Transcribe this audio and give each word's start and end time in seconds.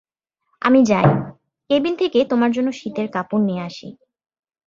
আমি 0.61 0.79
যাই, 0.85 1.07
কেবিন 1.69 1.93
থেকে 1.95 2.19
তোমার 2.25 2.51
জন্য 2.51 2.69
শীতের 2.71 3.07
কাপড় 3.11 3.43
নিয়ে 3.43 3.65
আসি। 3.65 3.89